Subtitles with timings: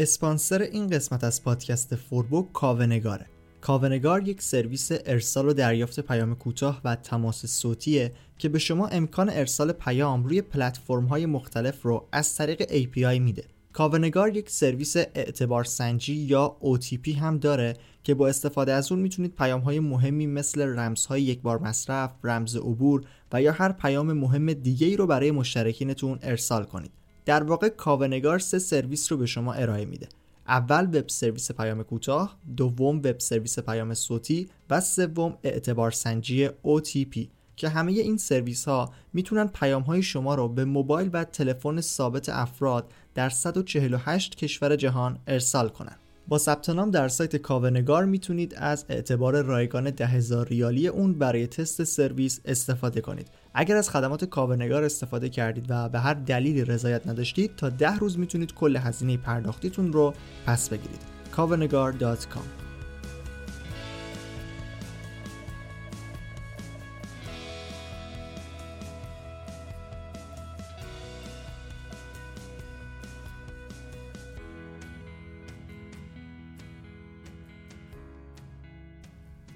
[0.00, 3.26] اسپانسر این قسمت از پادکست فوربو کاونگاره
[3.60, 9.30] کاونگار یک سرویس ارسال و دریافت پیام کوتاه و تماس صوتیه که به شما امکان
[9.30, 13.44] ارسال پیام روی پلتفرم های مختلف رو از طریق API میده.
[13.72, 19.34] کاونگار یک سرویس اعتبار سنجی یا OTP هم داره که با استفاده از اون می‌تونید
[19.34, 24.52] پیام های مهمی مثل رمزهای یک بار مصرف، رمز عبور و یا هر پیام مهم
[24.52, 26.99] دیگه ای رو برای مشترکینتون ارسال کنید.
[27.30, 30.08] در واقع کاوه‌نگار سه سرویس رو به شما ارائه میده.
[30.48, 37.18] اول web service پیام کوتاه، دوم web service پیام صوتی و سوم اعتبار سنجی OTP
[37.56, 42.28] که همه این سرویس ها می‌تونن پیام های شما رو به موبایل و تلفن ثابت
[42.28, 45.96] افراد در 148 کشور جهان ارسال کنن.
[46.28, 51.84] با ثبت نام در سایت کاوه‌نگار می‌تونید از اعتبار رایگان 10000 ریالی اون برای تست
[51.84, 53.28] سرویس استفاده کنید.
[53.54, 58.18] اگر از خدمات کاونگار استفاده کردید و به هر دلیلی رضایت نداشتید تا ده روز
[58.18, 60.14] می‌تونید کل هزینه پرداختیتون رو
[60.46, 61.00] پس بگیرید.
[61.32, 62.70] کاونگار.com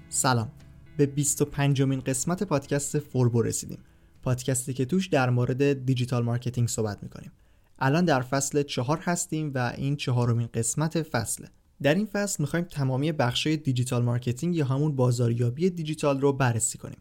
[0.09, 0.64] سلام
[0.97, 3.79] به 25 مین قسمت پادکست فوربو رسیدیم.
[4.23, 7.31] پادکستی که توش در مورد digital marketing صحبت می‌کنیم.
[7.79, 11.47] الان در فصل چهار هستیم و این چهارمین قسمت فصله
[11.81, 16.97] در این فصل می‌خوایم تمامی بخشای digital marketing یا همون بازاریابی دیجیتال رو بررسی کنیم.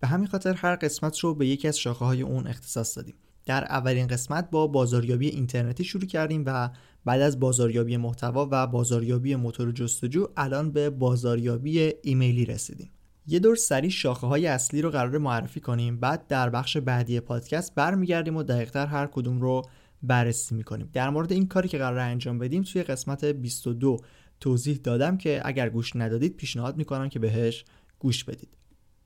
[0.00, 3.14] به همین خاطر هر قسمت رو به یکی از شاخه های اون اختصاص دادیم.
[3.46, 6.70] در اولین قسمت با بازاریابی اینترنتی شروع کردیم و
[7.04, 12.90] بعد از بازاریابی محتوا و بازاریابی موتور جستجو الان به بازاریابی ایمیلی رسیدیم.
[13.30, 17.74] یه دور سریع شاخه های اصلی رو قرار معرفی کنیم بعد در بخش بعدی پادکست
[17.74, 19.62] برمیگردیم و دقیقتر هر کدوم رو
[20.02, 20.90] بررسی می‌کنیم.
[20.92, 23.96] در مورد این کاری که قرار انجام بدیم توی قسمت 22
[24.40, 27.64] توضیح دادم که اگر گوش ندادید پیشنهاد می‌کنم که بهش
[27.98, 28.56] گوش بدید.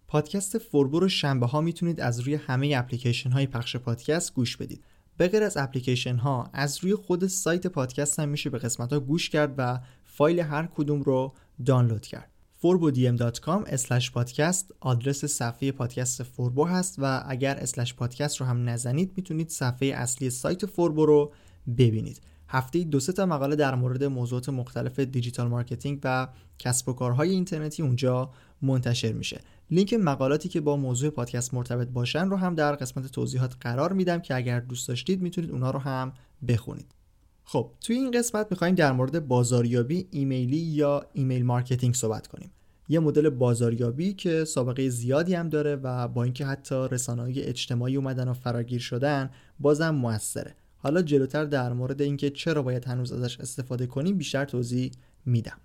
[0.08, 4.84] پادکست فوربو رو شنبه ها می‌تونید از روی همه اپلیکیشن های پخش پادکست گوش بدید.
[5.16, 9.30] به از اپلیکیشن ها از روی خود سایت پادکست هم میشه به قسمت ها گوش
[9.30, 11.34] کرد و فایل هر کدوم رو
[11.66, 12.31] دانلود کرد.
[12.62, 19.48] forbodm.com پادکست آدرس صفحه پادکست فوربو هست و اگر slash پادکست رو هم نزنید می‌تونید
[19.48, 21.32] صفحه اصلی سایت فوربو رو
[21.78, 22.20] ببینید.
[22.48, 26.28] هفته دو سه تا مقاله در مورد موضوعات مختلف digital marketing و
[26.58, 28.30] کسب و کارهای اینترنتی اونجا
[28.62, 29.40] منتشر میشه.
[29.70, 34.18] لینک مقالاتی که با موضوع پادکست مرتبط باشن رو هم در قسمت توضیحات قرار میدم
[34.18, 36.12] که اگر دوست داشتید می‌تونید اونها رو هم
[36.48, 36.94] بخونید.
[37.44, 42.50] خب توی این قسمت می‌خوایم در مورد بازاریابی ایمیلی یا email marketing صحبت کنیم.
[42.88, 48.28] یه مدل بازاریابی که سابقه زیادی هم داره و با اینکه حتی رسانه‌های اجتماعی اومدن
[48.28, 50.54] و فراگیر شدن بازم موثره.
[50.76, 54.90] حالا جلوتر در مورد اینکه چرا باید هنوز ازش استفاده کنیم بیشتر توضیح
[55.26, 55.58] میدم.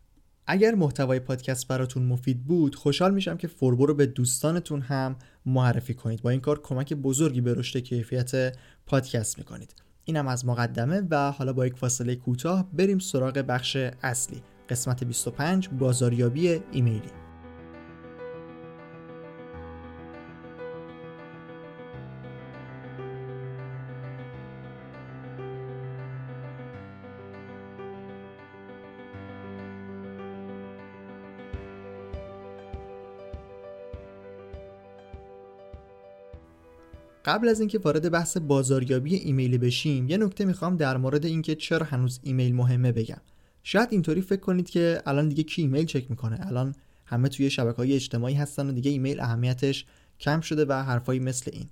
[0.48, 5.94] اگر محتوای پادکست براتون مفید بود خوشحال میشم که فوربو رو به دوستانتون هم معرفی
[5.94, 6.22] کنید.
[6.22, 8.56] با این کار کمک بزرگی به رشد کیفیت
[8.86, 9.87] پادکست می‌کنید.
[10.10, 14.42] اینم از مقدمه و حالا با یک فاصله کوتاه بریم سراغ بخش اصلی.
[14.70, 17.27] قسمت 25 بازاریابی ایمیلی.
[37.28, 41.86] قبل از اینکه وارد بحث بازاریابی ایمیلی بشیم یه نکته می‌خوام در مورد اینکه چرا
[41.86, 43.22] هنوز ایمیل مهمه بگم.
[43.64, 47.78] شاید اینطوری فکر کنید که الان دیگه کی ایمیل چک می‌کنه؟ الان همه توی شبکه
[47.78, 49.86] های اجتماعی هستن و دیگه ایمیل اهمیتش
[50.20, 51.70] کم شده و حرفایی مثل این.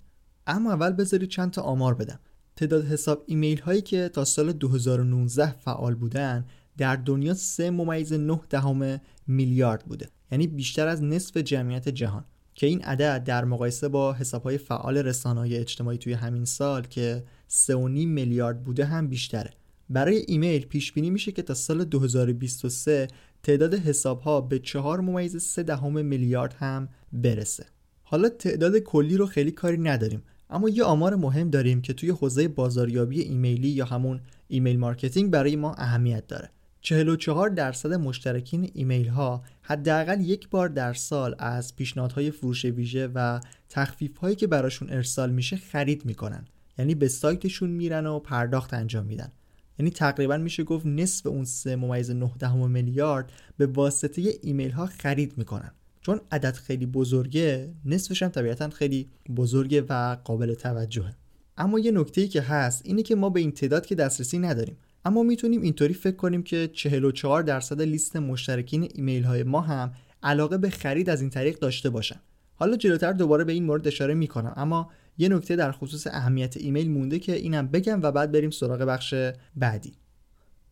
[0.48, 2.20] اما اول بذارید چند تا آمار بدم.
[2.56, 6.46] تعداد حساب ایمیل هایی که تا سال 2019 فعال بودن
[6.78, 10.10] در دنیا 3 ممیز 9 دهم میلیارد بوده.
[10.32, 12.26] یعنی بیشتر از نصف جمعیت جهان.
[12.56, 17.72] که این عدد در مقایسه با حسابهای فعال رسانه‌های اجتماعی توی همین سال که 3.5
[18.06, 19.52] میلیارد بوده هم بیشتره.
[19.90, 23.08] برای ایمیل پیش بینی میشه که تا سال 2023
[23.44, 27.66] تعداد حسابها به 4 ممیز 3 دهم میلیارد هم برسه.
[28.04, 32.48] حالا تعداد کلی رو خیلی کاری نداریم اما یه آمار مهم داریم که توی حوزه
[32.48, 36.50] بازاریابی ایمیلی یا همون email marketing برای ما اهمیت داره.
[36.86, 43.40] 44 درصد مشترکین ایمیل ها حداقل یک بار در سال از پیشنهادهای فروش ویژه و
[43.70, 46.46] تخفیف هایی که براشون ارسال میشه خرید می‌کنن.
[46.78, 49.32] یعنی به سایتشون میرن و پرداخت انجام میدن.
[49.80, 55.38] یعنی تقریبا میشه گفت نصف اون 3 ممیز 9 میلیارد به واسطه ایمیل ها خرید
[55.38, 55.72] می‌کنن.
[56.02, 61.14] چون عدد خیلی بزرگه نصفش هم طبیعتا خیلی بزرگه و قابل توجهه.
[61.58, 64.78] اما یه نکته ای که هست اینه که ما به این تعداد که دسترسی نداریم.
[65.06, 69.94] اما می‌تونیم اینطوری فکر کنیم که 44 درصد لیست مشترکین ایمیل های ما هم
[70.24, 72.20] علاقه به خرید از این طریق داشته باشن.
[72.56, 76.92] حالا جلوتر دوباره به این مورد اشاره می‌کنم اما یه نکته در خصوص اهمیت ایمیل
[76.92, 79.14] مونده که اینم بگم و بعد بریم سراغ بخش
[79.56, 79.94] بعدی.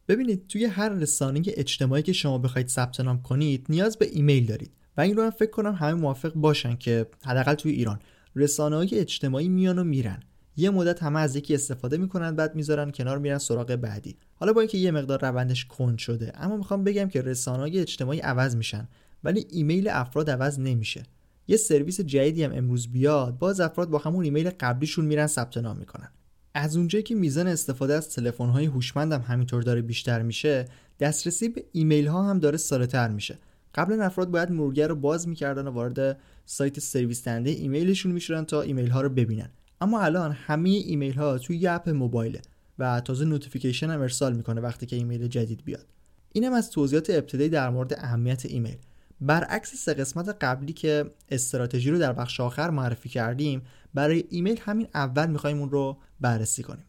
[0.08, 4.72] ببینید توی هر رسانه اجتماعی که شما بخواید ثبت نام کنید نیاز به ایمیل دارید.
[4.98, 8.00] و این رو هم فکر کنم همه موافق باشن که حداقل توی ایران
[8.36, 10.24] رسانه های اجتماعی میان و میرن.
[10.56, 14.18] یه مدت همه از یکی استفاده می‌کنن بعد می‌ذارن کنار میرن سراغ بعدی.
[14.36, 18.20] حالا با اینکه یه مقدار روندش کند شده اما می‌خوام بگم که رسانه های اجتماعی
[18.20, 18.88] عوض میشن
[19.24, 21.04] ولی ایمیل افراد عوض نمیشه.
[21.48, 25.78] یه سرویس جدیدی هم امروز بیاد باز افراد با همون ایمیل قبلیشون میرن ثبت نام
[25.78, 26.10] می‌کنن.
[26.54, 30.66] از اونجایی که میزان استفاده از تلفن های هوشمند هم همینطور داره بیشتر میشه
[31.00, 33.38] دسترسی به ایمیل ها هم داره ساده‌تر میشه.
[33.76, 38.62] قبلا افراد باید مرورگر رو باز می‌کردن و وارد سایت سرویس دهنده ایمیلشون می‌شدن تا
[38.62, 39.50] ایمیل ها رو ببینن.
[39.84, 42.42] اما الان همه ایمیل ها توی یه اپ موبایله
[42.80, 45.86] و تازه notification هم ارسال می‌کنه وقتی که ایمیل جدید بیاد.
[46.32, 48.78] اینم از توضیحات ابتدایی در مورد اهمیت ایمیل.
[49.22, 53.62] برعکس سه قسمت قبلی که استراتژی رو در بخش آخر معرفی کردیم
[53.94, 56.86] برای ایمیل همین اول می‌خوایم اون رو بررسی کنیم.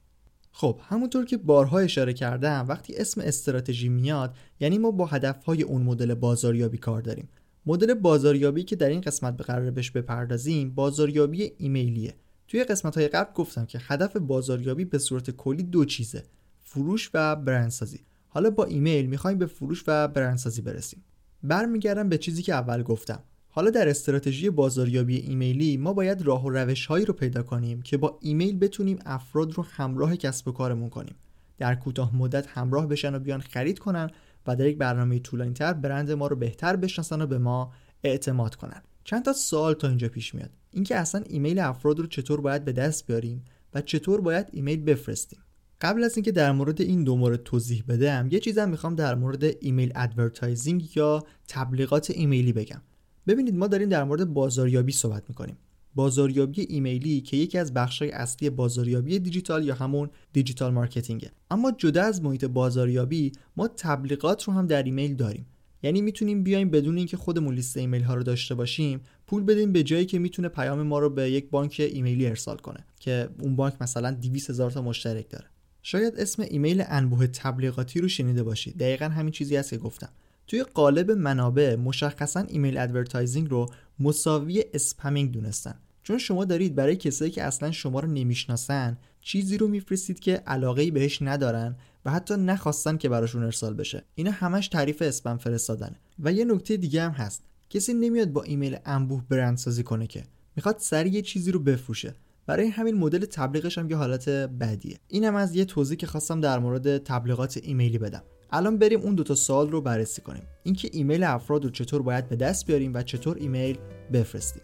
[0.52, 5.82] خب همونطور که بارها اشاره کردم وقتی اسم استراتژی میاد یعنی ما با هدفهای اون
[5.82, 7.28] مدل بازاریابی کار داریم.
[7.66, 12.14] مدل بازاریابی که در این قسمت به قرار بهش بپردازیم بازاریابی ایمیلیه.
[12.48, 16.22] توی قسمت های قبل گفتم که هدف بازاریابی به صورت کلی دو چیزه
[16.60, 18.00] فروش و برندسازی.
[18.28, 21.04] حالا با ایمیل می‌خوایم به فروش و برندسازی برسیم.
[21.42, 23.22] برمیگردم به چیزی که اول گفتم.
[23.48, 27.96] حالا در استراتژی بازاریابی ایمیلی ما باید راه و روش هایی رو پیدا کنیم که
[27.96, 31.14] با ایمیل بتونیم افراد رو همراه کسب و کارمون کنیم.
[31.58, 34.10] در کوتاه مدت همراه بشن و بیان خرید کنن
[34.46, 38.82] و در یک برنامه طولانیتر برند ما رو بهتر بشناسن و به ما اعتماد کنن.
[39.04, 40.50] چند تا سوال تا اینجا پیش میاد.
[40.70, 45.38] اینکه اصلا ایمیل افراد رو چطور باید به دست بیاریم و چطور باید ایمیل بفرستیم.
[45.80, 49.44] قبل از اینکه در مورد این دو مورد توضیح بدم یه چیزم می‌خوام در مورد
[49.60, 52.82] email advertising یا تبلیغات ایمیلی بگم.
[53.26, 55.56] ببینید ما داریم در مورد بازاریابی صحبت می‌کنیم.
[55.94, 61.30] بازاریابی ایمیلی که یکی از بخشهای اصلی بازاریابی دیجیتال یا همون digital marketing ه.
[61.50, 65.46] اما جدا از محیط بازاریابی ما تبلیغات رو هم در ایمیل داریم.
[65.84, 69.82] یعنی می‌تونیم بیایم بدون اینکه خودمون لیست ایمیل ها رو داشته باشیم پول بدیم به
[69.82, 73.74] جایی که می‌تونه پیام ما رو به یک بانک ایمیلی ارسال کنه که اون بانک
[73.80, 75.44] مثلا 200 هزار تا مشترک داره.
[75.82, 78.78] شاید اسم ایمیل انبوه تبلیغاتی رو شنیده باشید.
[78.78, 80.08] دقیقا همین چیزی هست که گفتم.
[80.46, 83.70] توی غالب منابع مشخصا email advertising رو
[84.00, 85.74] مساوی spamming دونستن.
[86.02, 90.90] چون شما دارید برای کسایی که اصلا شما رو نمی‌شناسن چیزی رو میفرستید که علاقه
[90.90, 94.04] بهش ندارن و حتی نخواستن که براشون ارسال بشه.
[94.14, 97.42] اینا همش تعریف اسپم فرستادنه و یه نکته دیگه هم هست.
[97.70, 100.24] کسی نمیاد با ایمیل انبوه برندسازی کنه که.
[100.56, 102.14] می‌خواد سریع یه چیزی رو بفروشه.
[102.46, 104.98] برای همین مدل تبلیغش هم یه حالت بدیه.
[105.08, 108.22] اینم از یه توضیح که خواستم در مورد تبلیغات ایمیلی بدم.
[108.50, 110.42] الان بریم اون دوتا سوال رو بررسی کنیم.
[110.62, 113.78] اینکه ایمیل افراد رو چطور باید به دست بیاریم و چطور ایمیل
[114.12, 114.62] بفرستیم.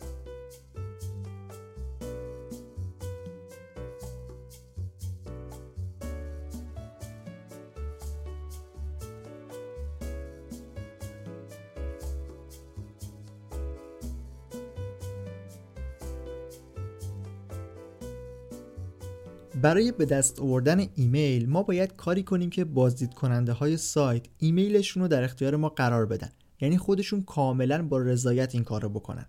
[19.62, 25.02] برای به دست آوردن ایمیل ما باید کاری کنیم که بازدید کننده های سایت ایمیلشون
[25.02, 26.28] رو در اختیار ما قرار بدن.
[26.61, 29.26] یعنی خودشون کاملا با رضایت این کار رو بکنن.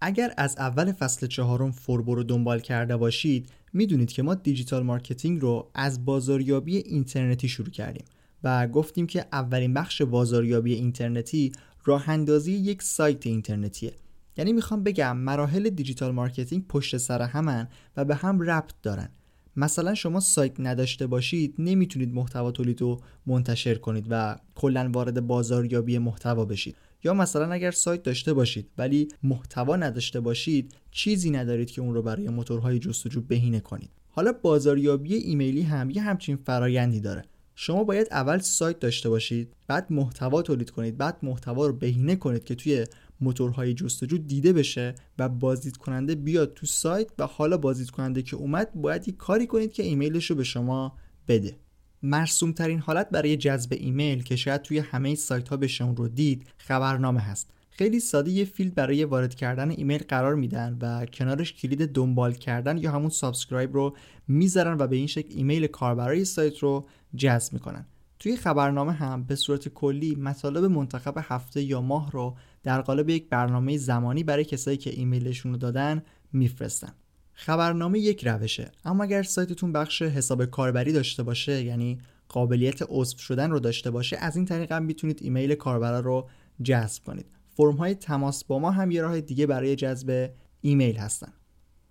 [0.00, 5.40] اگر از اول فصل چهارم فوربو رو دنبال کرده باشید می‌دونید که ما digital marketing
[5.40, 8.04] رو از بازاریابی اینترنتی شروع کردیم
[8.44, 11.52] و گفتیم که اولین بخش بازاریابی اینترنتی
[11.84, 13.92] راه اندازی یک سایت اینترنتیه.
[14.36, 19.08] یعنی می‌خوام بگم مراحل digital marketing پشت سر همن و به هم ربط دارن.
[19.56, 25.98] مثلا شما سایت نداشته باشید نمی‌تونید محتوا تولید رو منتشر کنید و کلا وارد بازاریابی
[25.98, 26.76] محتوا بشید.
[27.04, 32.02] یا مثلا اگر سایت داشته باشید ولی محتوا نداشته باشید چیزی ندارید که اون رو
[32.02, 33.90] برای موتورهای جستجو بهینه کنید.
[34.08, 37.24] حالا بازاریابی ایمیلی هم یه همچین فرایندی داره.
[37.54, 42.44] شما باید اول سایت داشته باشید بعد محتوا تولید کنید بعد محتوا رو بهینه کنید
[42.44, 42.86] که توی
[43.24, 48.36] موتورهای جستجو دیده بشه و بازدید کننده بیاد تو سایت و حالا بازدید کننده که
[48.36, 50.96] اومد باید یک کاری کنید که ایمیلش رو به شما
[51.28, 51.56] بده.
[52.02, 56.46] مرسوم ترین حالت برای جذب ایمیل که شاید توی همه سایت ها اون رو دید
[56.56, 57.50] خبرنامه هست.
[57.70, 62.78] خیلی ساده یه فیلد برای وارد کردن ایمیل قرار میدن و کنارش کلید دنبال کردن
[62.78, 63.96] یا همون subscribe رو
[64.28, 67.86] می‌ذارن و به این شکل ایمیل کاربرای سایت رو جذب می‌کنن.
[68.18, 73.28] توی خبرنامه هم به صورت کلی مطالب منتخب هفته یا ماه رو در قالب یک
[73.28, 76.02] برنامه زمانی برای کسایی که ایمیلشون رو دادن
[76.32, 76.92] میفرستن.
[77.32, 78.70] خبرنامه یک روشه.
[78.84, 84.16] اما اگر سایتتون بخش حساب کاربری داشته باشه یعنی قابلیت عضو شدن رو داشته باشه
[84.16, 86.28] از این طریق هم می‌تونید ایمیل کاربرا رو
[86.62, 87.26] جذب کنید.
[87.56, 90.30] فرم های تماس با ما هم یه راه دیگه برای جذب
[90.60, 91.32] ایمیل هستن.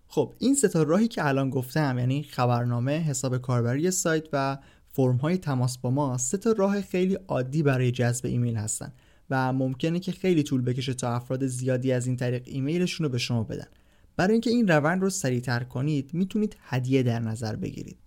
[0.08, 5.16] خب این سه تا راهی که الان گفتم یعنی خبرنامه حساب کاربری سایت و فرم
[5.16, 8.94] های تماس با ما سه تا راه خیلی عادی برای جذب ایمیل هستن.
[9.30, 13.18] و ممکنه که خیلی طول بکشه تا افراد زیادی از این طریق ایمیلشون رو به
[13.18, 13.68] شما بدن.
[14.16, 17.98] برای اینکه این روند رو سریعتر کنید می‌تونید هدیه در نظر بگیرید.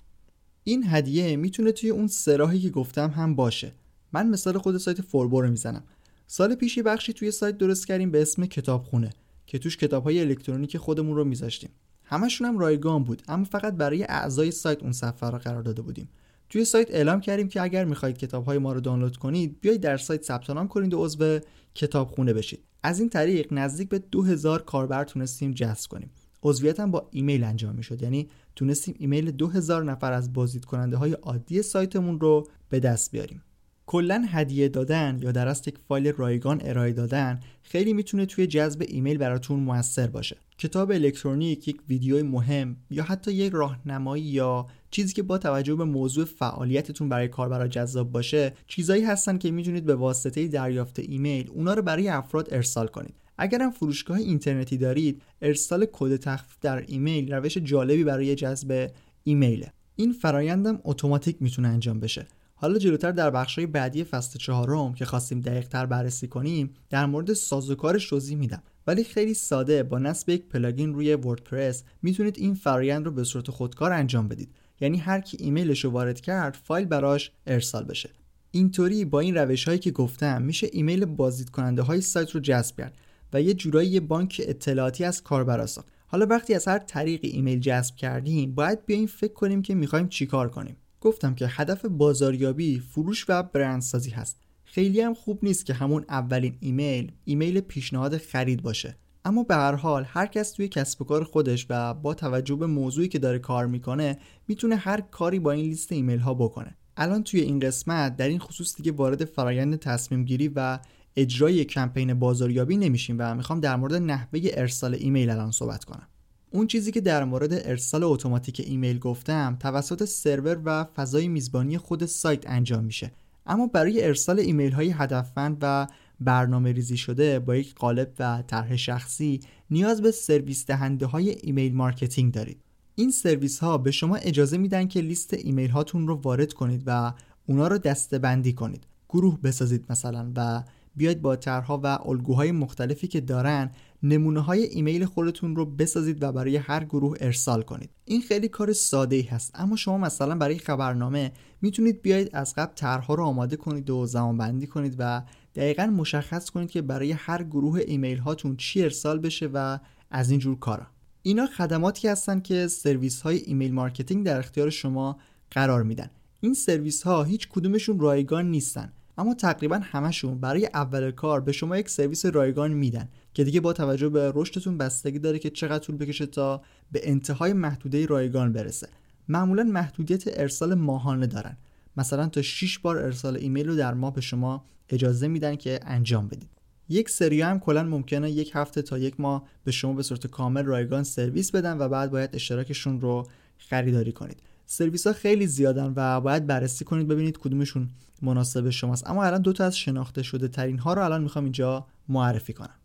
[0.64, 3.72] این هدیه می‌تونه توی اون سراحی که گفتم هم باشه.
[4.12, 5.82] من مثال خود سایت فوربو رو می‌زنم.
[6.26, 9.10] سال پیشی بخشی توی سایت درست کردیم به اسم کتابخونه
[9.46, 11.70] که توش کتابهای الکترونیک خودمون رو میذاشتیم.
[12.04, 16.08] همشون هم رایگان بود اما فقط برای اعضای سایت اون صفحه رو قرار داده بودیم.
[16.48, 20.22] توی سایت اعلام کردیم که اگر می‌خواهید کتابهای ما رو دانلود کنید بیایید در سایت
[20.22, 21.38] ثبت نام کنید و عضو
[21.74, 22.64] کتابخونه بشید.
[22.82, 26.10] از این طریق نزدیک به 2000 کاربر تونستیم جذب کنیم.
[26.42, 28.02] عضویت هم با ایمیل انجام می‌شد.
[28.02, 33.42] یعنی تونستیم ایمیل 2000 نفر از بازدید کننده های عادی سایتمون رو به دست بیاریم.
[33.86, 39.18] کلا هدیه دادن یا در یک فایل رایگان ارائه دادن خیلی می‌تونه توی جذب ایمیل
[39.18, 40.36] براتون موثر باشه.
[40.58, 45.84] کتاب الکترونیک یک ویدیوی مهم یا حتی یک راهنمایی یا چیزی که با توجه به
[45.84, 51.74] موضوع فعالیتتون برای کاربرا جذاب باشه چیزایی هستن که می‌تونید به واسطه دریافت ایمیل اونا
[51.74, 53.14] رو برای افراد ارسال کنید.
[53.38, 58.90] اگرم فروشگاه اینترنتی دارید ارسال کد تخفیف در ایمیل روش جالبی برای جذب
[59.24, 59.72] ایمیله.
[59.96, 62.26] این فرایندم اتوماتیک می‌تونه انجام بشه.
[62.58, 68.08] حالا جلوتر در بخشای بعدی فصل چهارم که خواستیم دقیقتر بررسی کنیم در مورد سازوکارش
[68.08, 68.62] توضیح میدم.
[68.86, 73.50] ولی خیلی ساده با نصب یک plugin روی WordPress می‌تونید این فرایند رو به صورت
[73.50, 74.54] خودکار انجام بدید.
[74.80, 78.10] یعنی هر کی ایمیلش رو وارد کرد فایل براش ارسال بشه.
[78.50, 82.76] اینطوری با این روش هایی که گفتم میشه ایمیل بازدید کننده های سایت رو جذب
[82.76, 82.94] کرد
[83.32, 85.88] و یه جورایی یه بانک اطلاعاتی از کاربرا ساخت.
[86.06, 90.48] حالا وقتی از هر طریقی ایمیل جذب کردیم باید بیایم فکر کنیم که می‌خوایم چیکار
[90.48, 90.76] کنیم.
[91.00, 94.40] گفتم که هدف بازاریابی فروش و برندسازی هست.
[94.64, 98.96] خیلی هم خوب نیست که همون اولین ایمیل ایمیل پیشنهاد خرید باشه.
[99.24, 102.66] اما به هر حال هر کس توی کسب و کار خودش و با توجه به
[102.66, 106.76] موضوعی که داره کار می‌کنه می‌تونه هر کاری با این لیست ایمیل ها بکنه.
[106.96, 110.78] الان توی این قسمت در این خصوص دیگه وارد فرایند تصمیم گیری و
[111.16, 116.08] اجرای کمپین بازاریابی نمیشیم و می‌خوام در مورد نحوه ارسال ایمیل الان صحبت کنم.
[116.56, 122.06] اون چیزی که در مورد ارسال اتوماتیک ایمیل گفتم توسط سرور و فضای میزبانی خود
[122.06, 123.12] سایت انجام میشه.
[123.46, 125.86] اما برای ارسال ایمیل های هدفمند و
[126.20, 131.74] برنامه ریزی شده با یک قالب و طرح شخصی نیاز به سرویس دهنده های email
[131.74, 132.60] marketing دارید.
[132.94, 137.12] این سرویس ها به شما اجازه میدن که لیست ایمیل هاتون رو وارد کنید و
[137.46, 138.86] اونا رو دسته کنید.
[139.08, 140.62] گروه بسازید مثلا و
[140.96, 143.70] بیاید با طرحها و الگوهای مختلفی که دارن
[144.02, 147.90] نمونه های ایمیل خودتون رو بسازید و برای هر گروه ارسال کنید.
[148.04, 152.74] این خیلی کار ساده ای هست اما شما مثلا برای خبرنامه می‌تونید بیاید از قبل
[152.74, 155.22] طرحها رو آماده کنید و زمان بندی کنید و
[155.54, 159.78] دقیقا مشخص کنید که برای هر گروه ایمیل هاتون چی ارسال بشه و
[160.10, 160.86] از این جور کارا.
[161.22, 165.18] اینا خدماتی هستن که سرویس های email marketing در اختیار شما
[165.50, 166.10] قرار میدن.
[166.40, 171.76] این سرویس ها هیچ کدومشون رایگان نیستن اما تقریبا همشون برای اول کار به شما
[171.76, 173.08] یک سرویس رایگان میدن.
[173.36, 176.62] که دیگه با توجه به رشدتون بستگی داره که چقدر طول بکشه تا
[176.92, 178.88] به انتهای محدوده رایگان برسه.
[179.28, 181.56] معمولا محدودیت ارسال ماهانه دارن.
[181.96, 186.28] مثلا تا 6 بار ارسال ایمیل رو در ماه به شما اجازه میدن که انجام
[186.28, 186.48] بدید.
[186.88, 190.64] یک سری هم کلا ممکنه یک هفته تا یک ماه به شما به صورت کامل
[190.64, 193.26] رایگان سرویس بدن و بعد باید اشتراکشون رو
[193.58, 194.42] خریداری کنید.
[194.66, 197.88] سرویس ها خیلی زیادن و باید بررسی کنید ببینید کدومشون
[198.22, 199.10] مناسب شماست.
[199.10, 202.76] اما الان دو تا از شناخته شده ترین ها رو الان می‌خوام اینجا معرفی کنم.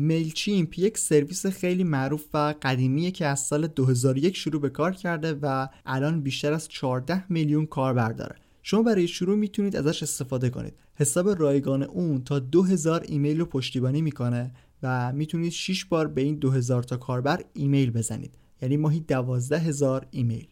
[0.00, 5.38] میلچیمپ یک سرویس خیلی معروف و قدیمیه که از سال 2001 شروع به کار کرده
[5.42, 8.36] و الان بیشتر از 14 میلیون کاربر داره.
[8.62, 10.74] شما برای شروع می‌تونید ازش استفاده کنید.
[10.94, 14.52] حساب رایگان اون تا 2000 ایمیل رو پشتیبانی می‌کنه
[14.82, 18.34] و می‌تونید 6 بار به این 2000 تا کاربر ایمیل بزنید.
[18.62, 20.48] یعنی ماهی 12000 ایمیل.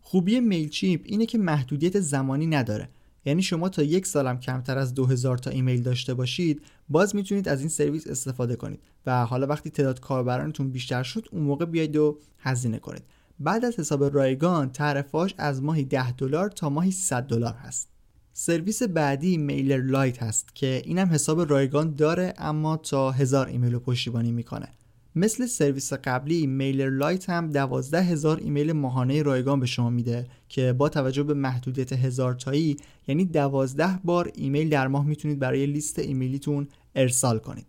[0.00, 2.88] خوبی Mailchimp اینه که محدودیت زمانی نداره.
[3.24, 7.60] یعنی شما تا یک سالم کمتر از 2000 تا ایمیل داشته باشید باز می‌تونید از
[7.60, 12.18] این سرویس استفاده کنید و حالا وقتی تعداد کاربرانتون بیشتر شد اون موقع بیاید و
[12.38, 13.02] هزینه کنید.
[13.40, 17.88] بعد از حساب رایگان تعرفاش از ماهی 10 دلار تا ماهی 300 دلار هست.
[18.32, 24.32] سرویس بعدی MailerLite هست که اینم حساب رایگان داره اما تا هزار ایمیل رو پشتیبانی
[24.32, 24.68] می‌کنه.
[25.14, 30.88] مثل سرویس قبلی MailerLite هم دوازده هزار ایمیل ماهانه رایگان به شما میده که با
[30.88, 32.76] توجه به محدودیت هزار تایی
[33.08, 37.66] یعنی دوازده بار ایمیل در ماه می‌تونید برای لیست ایمیلیتون ارسال کنید.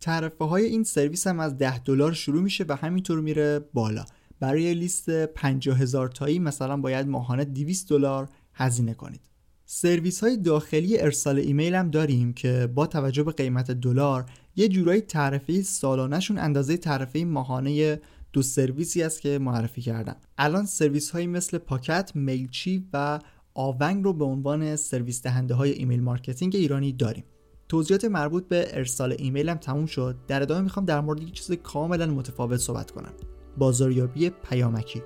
[0.00, 4.04] تعرفه های این سرویس هم از 10 دلار شروع میشه و همینطور میره بالا.
[4.40, 9.20] برای لیست 50 هزار تایی مثلا باید ماهانه 200 دلار هزینه کنید.
[9.66, 15.00] سرویس های داخلی ارسال ایمیل هم داریم که با توجه به قیمت دلار یه جورایی
[15.00, 18.00] تعرفه سالانهشون اندازه تعرفه ماهانه
[18.32, 23.18] دو سرویسی است که معرفی کردم الان سرویس هایی مثل پاکت، میلچی و
[23.54, 27.24] آونگ رو به عنوان سرویس دهنده های email marketing ایرانی داریم.
[27.68, 30.16] توضیحات مربوط به ارسال ایمیل هم تموم شد.
[30.28, 33.12] در ادامه می‌خوام در مورد یک چیز کاملا متفاوت صحبت کنم.
[33.58, 35.02] بازاریابی پیامکی.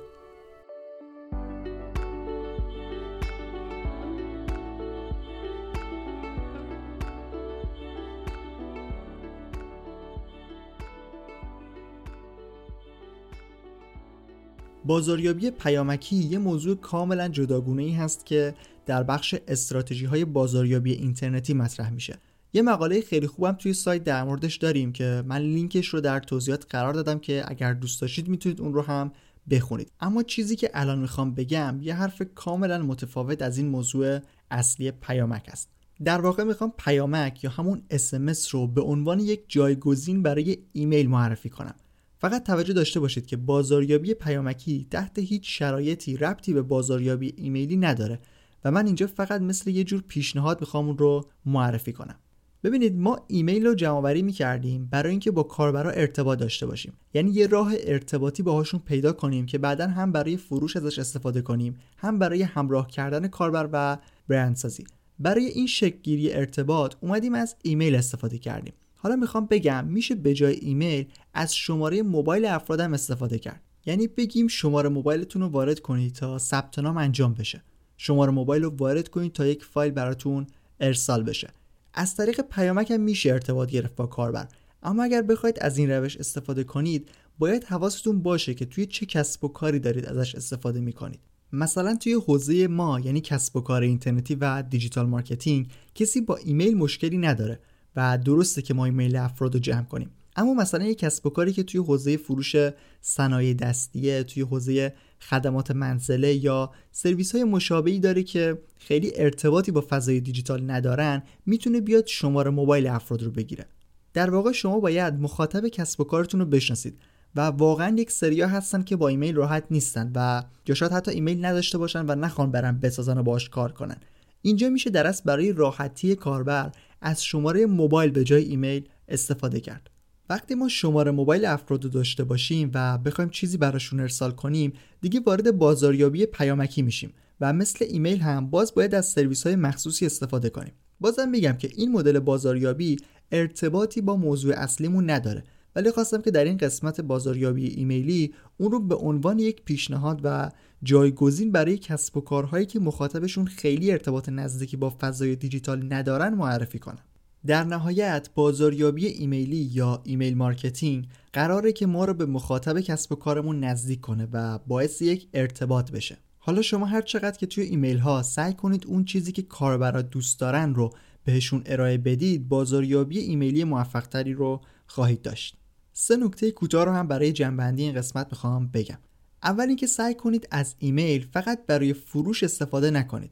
[14.88, 18.54] بازاریابی پیامکی یه موضوع کاملا جداگونه ای هست که
[18.86, 22.18] در بخش استراتژی های بازاریابی اینترنتی مطرح میشه.
[22.52, 26.66] یه مقاله خیلی خوبم توی سایت در موردش داریم که من لینکش رو در توضیحات
[26.70, 29.12] قرار دادم که اگر دوست داشتید می‌تونید اون رو هم
[29.50, 29.92] بخونید.
[30.00, 34.18] اما چیزی که الان می‌خوام بگم یه حرف کاملا متفاوت از این موضوع
[34.50, 35.68] اصلی پیامک است.
[36.04, 41.48] در واقع می‌خوام پیامک یا همون SMS رو به عنوان یک جایگزین برای ایمیل معرفی
[41.48, 41.74] کنم.
[42.20, 48.18] فقط توجه داشته باشید که بازاریابی پیامکی تحت هیچ شرایطی ربطی به بازاریابی ایمیلی نداره
[48.64, 52.18] و من اینجا فقط مثل یه جور پیشنهاد می‌خوام اون رو معرفی کنم.
[52.64, 56.92] ببینید ما ایمیل رو جمع آوری می‌کردیم برای اینکه با کاربرا ارتباط داشته باشیم.
[57.14, 61.78] یعنی یه راه ارتباطی باهاشون پیدا کنیم که بعدا هم برای فروش ازش استفاده کنیم
[61.96, 63.98] هم برای همراه کردن کاربر و
[64.28, 64.84] برندسازی.
[65.18, 68.72] برای این شکل ارتباط اومدیم از ایمیل استفاده کردیم.
[69.00, 73.62] حالا می‌خوام بگم میشه به جای ایمیل از شماره موبایل افرادم استفاده کرد.
[73.86, 77.62] یعنی بگیم شماره موبایلتون رو وارد کنید تا ثبت نام انجام بشه.
[77.96, 80.46] شماره موبایل رو وارد کنید تا یک فایل براتون
[80.80, 81.50] ارسال بشه.
[81.94, 84.48] از طریق پیامک هم میشه ارتباط گرفت با کاربر.
[84.82, 89.44] اما اگر بخواید از این روش استفاده کنید باید حواستون باشه که توی چه کسب
[89.44, 91.20] و کاری دارید ازش استفاده می‌کنید.
[91.52, 96.76] مثلا توی حوزه ما یعنی کسب و کار اینترنتی و digital marketing کسی با ایمیل
[96.76, 97.60] مشکلی نداره.
[97.98, 100.10] و درسته که ما ایمیل افراد رو جمع کنیم.
[100.36, 102.56] اما مثلا یک کسب و کاری که توی حوزه فروش
[103.00, 109.84] صنایع دستیه توی حوزه خدمات منزله یا سرویس های مشابهی داره که خیلی ارتباطی با
[109.88, 113.66] فضای دیجیتال ندارن می‌تونه بیاد شماره موبایل افراد رو بگیره.
[114.14, 116.98] در واقع شما باید مخاطب کسب و کارتون رو بشناسید
[117.36, 121.44] و واقعا یک سریا هستن که با ایمیل راحت نیستن و یا شاید حتی ایمیل
[121.44, 123.96] نداشته باشن و نخوان برن بسازن و باش کار کنن.
[124.42, 129.90] اینجا میشه درست برای راحتی کاربر از شماره موبایل به جای ایمیل استفاده کرد.
[130.30, 135.20] وقتی ما شماره موبایل افراد رو داشته باشیم و بخوایم چیزی براشون ارسال کنیم دیگه
[135.26, 140.50] وارد بازاریابی پیامکی میشیم و مثل ایمیل هم باز باید از سرویس های مخصوصی استفاده
[140.50, 140.72] کنیم.
[141.00, 142.96] بازم میگم که این مدل بازاریابی
[143.32, 145.44] ارتباطی با موضوع اصلیمون نداره.
[145.76, 150.50] ولی خواستم که در این قسمت بازاریابی ایمیلی اون رو به عنوان یک پیشنهاد و
[150.82, 156.78] جایگزین برای کسب و کارهایی که مخاطبشون خیلی ارتباط نزدیکی با فضای دیجیتال ندارن معرفی
[156.78, 157.04] کنم
[157.46, 163.16] در نهایت بازاریابی ایمیلی یا email marketing قراره که ما رو به مخاطب کسب و
[163.16, 166.18] کارمون نزدیک کنه و باعث یک ارتباط بشه.
[166.38, 170.40] حالا شما هر چقدر که توی ایمیل ها سعی کنید اون چیزی که کاربرا دوست
[170.40, 170.90] دارن رو
[171.24, 175.56] بهشون ارائه بدید بازاریابی ایمیلی موفقتری رو خواهید داشت.
[175.92, 178.98] سه نکته کوتاه رو هم برای جمع‌بندی این قسمت می‌خوام بگم.
[179.42, 183.30] اول اینکه سعی کنید از ایمیل فقط برای فروش استفاده نکنید.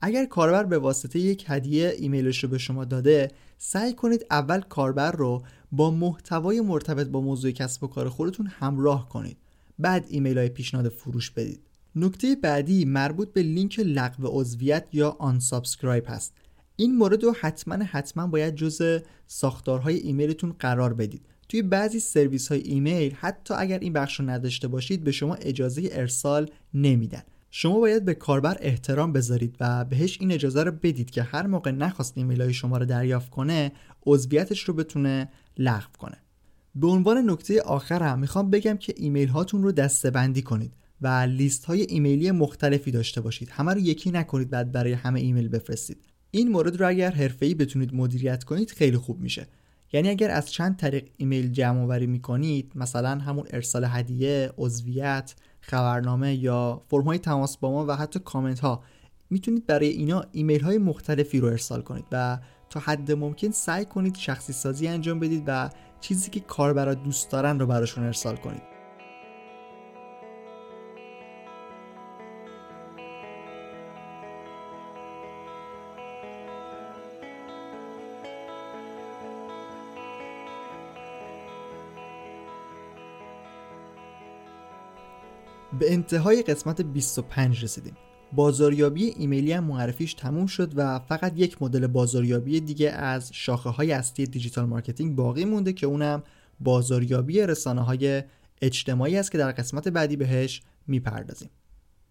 [0.00, 5.12] اگر کاربر به واسطه یک هدیه ایمیلش رو به شما داده سعی کنید اول کاربر
[5.12, 5.42] رو
[5.72, 9.36] با محتوای مرتبط با موضوع کسب و کار خودتون همراه کنید.
[9.78, 11.60] بعد ایمیل های پیشنهاد فروش بدید.
[11.96, 16.34] نکته بعدی مربوط به لینک لغو عضویت یا unsubscribe هست.
[16.76, 21.26] این مورد رو حتما حتما باید جز ساختارهای ایمیلتون قرار بدید.
[21.48, 25.88] توی بعضی سرویس های ایمیل حتی اگر این بخش رو نداشته باشید به شما اجازه
[25.92, 27.22] ارسال نمیدن.
[27.50, 31.70] شما باید به کاربر احترام بذارید و بهش این اجازه رو بدید که هر موقع
[31.70, 33.72] نخواست ایمیل های شما رو دریافت کنه
[34.06, 35.28] عضویتش رو بتونه
[35.58, 36.16] لغو کنه.
[36.74, 41.64] به عنوان نکته آخرم می‌خوام بگم که ایمیل هاتون رو دسته بندی کنید و لیست
[41.64, 43.48] های ایمیلی مختلفی داشته باشید.
[43.50, 46.04] همه رو یکی نکنید بعد برای همه ایمیل بفرستید.
[46.30, 49.46] این مورد رو اگر حرفه‌ای بتونید مدیریت کنید خیلی خوب میشه.
[49.92, 56.34] یعنی اگر از چند طریق ایمیل جمع آوری می‌کنید مثلا همون ارسال هدیه عضویت خبرنامه
[56.34, 58.82] یا فرم های تماس با ما و حتی کامنت ها
[59.30, 62.38] می‌تونید برای اینا ایمیل های مختلفی رو ارسال کنید و
[62.70, 65.70] تا حد ممکن سعی کنید شخصی سازی انجام بدید و
[66.00, 68.75] چیزی که کاربرا دوست دارن رو براشون ارسال کنید.
[85.78, 87.96] به انتهای قسمت 25 رسیدیم.
[88.32, 93.92] بازاریابی ایمیلی هم معرفیش تموم شد و فقط یک مدل بازاریابی دیگه از شاخه های
[93.92, 96.22] اصلی digital marketing باقی مونده که اونم
[96.60, 98.22] بازاریابی رسانه های
[98.62, 101.50] اجتماعی است که در قسمت بعدی بهش می‌پردازیم.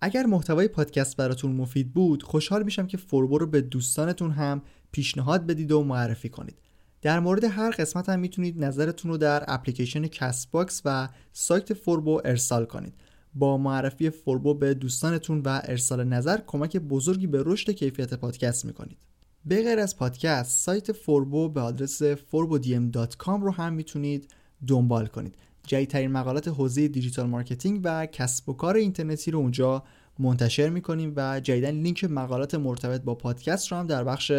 [0.02, 5.46] اگر محتوای پادکست براتون مفید بود خوشحال میشم که فوربو رو به دوستانتون هم پیشنهاد
[5.46, 6.58] بدید و معرفی کنید.
[7.02, 12.66] در مورد هر قسمت هم می‌تونید نظرتون رو در اپلیکیشن Castbox و سایت فوربو ارسال
[12.66, 12.94] کنید.
[13.36, 18.98] با معرفی فوربو به دوستانتون و ارسال نظر کمک بزرگی به رشد کیفیت پادکست می‌کنید.
[19.46, 24.28] به غیر از پادکست سایت فوربو به آدرس forbodm.com رو هم می‌تونید
[24.68, 25.36] دنبال کنید.
[25.68, 29.84] جدیدترین مقالات حوزه digital marketing و کسب و کار اینترنتی رو اونجا
[30.20, 34.32] منتشر می‌کنیم و جدیدا لینک مقالات مرتبط با پادکست رو هم در بخش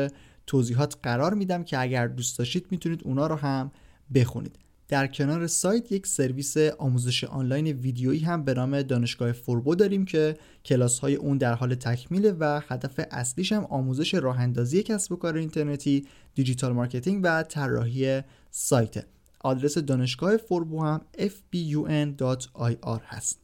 [0.46, 3.70] توضیحات قرار میدم که اگر دوست داشتید می‌تونید اونا رو هم
[4.14, 4.58] بخونید.
[4.88, 10.36] در کنار سایت یک سرویس آموزش آنلاین ویدیویی هم به نام دانشگاه فوربو داریم که
[10.64, 15.16] کلاس های اون در حال تکمیله و هدف اصلیش هم آموزش راه اندازی کسب و
[15.16, 19.04] کار اینترنتی، digital marketing و طراحی سایت.
[19.40, 23.40] آدرس دانشگاه فوربو هم fbun.ir هست.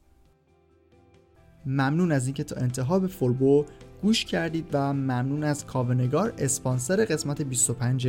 [1.66, 3.64] ممنون از اینکه تا انتها به فوربو
[4.02, 8.08] گوش کردید و ممنون از کاوه‌نگار اسپانسر قسمت 25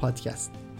[0.00, 0.71] پادکست.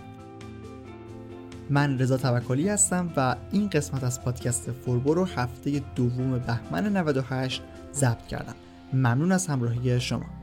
[1.72, 7.62] من رضا توکلی هستم و این قسمت از پادکست فوربو رو هفته دوم بهمن 98
[7.94, 8.54] ضبط کردم.
[8.92, 10.41] ممنون از همراهی شما.